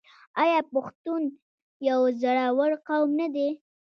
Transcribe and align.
آیا 0.41 0.59
پښتون 0.73 1.21
یو 1.89 1.99
زړور 2.21 2.71
قوم 2.87 3.09
نه 3.19 3.27
دی؟ 3.35 3.49